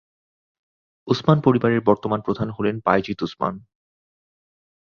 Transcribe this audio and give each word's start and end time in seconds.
উসমান 1.07 1.37
পরিবারের 1.41 1.81
বর্তমান 1.81 2.19
প্রধান 2.21 2.49
হলেন 2.49 2.75
বায়েজিদ 2.85 3.19
উসমান। 3.23 3.55